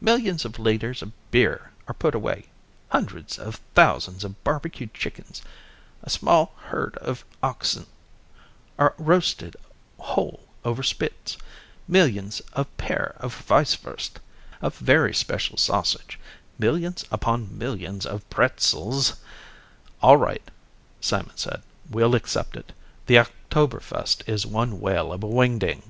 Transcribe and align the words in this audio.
Millions 0.00 0.44
of 0.44 0.60
liters 0.60 1.02
of 1.02 1.10
beer 1.32 1.72
are 1.88 1.94
put 1.94 2.14
away, 2.14 2.44
hundreds 2.90 3.40
of 3.40 3.56
thousands 3.74 4.22
of 4.22 4.44
barbecued 4.44 4.94
chickens, 4.94 5.42
a 6.04 6.08
small 6.08 6.54
herd 6.66 6.96
of 6.98 7.24
oxen 7.42 7.84
are 8.78 8.94
roasted 8.98 9.56
whole 9.98 10.46
over 10.64 10.84
spits, 10.84 11.36
millions 11.88 12.38
of 12.52 12.68
pair 12.76 13.16
of 13.18 13.34
weisswurst, 13.48 14.20
a 14.62 14.70
very 14.70 15.12
special 15.12 15.56
sausage, 15.56 16.20
millions 16.56 17.04
upon 17.10 17.58
millions 17.58 18.06
of 18.06 18.22
pretzels" 18.30 19.14
"All 20.04 20.18
right," 20.18 20.48
Simon 21.00 21.36
said. 21.36 21.64
"We'll 21.90 22.14
accept 22.14 22.54
it. 22.56 22.70
The 23.06 23.16
Oktoberfest 23.16 24.22
is 24.28 24.46
one 24.46 24.78
whale 24.80 25.12
of 25.12 25.24
a 25.24 25.26
wingding." 25.26 25.82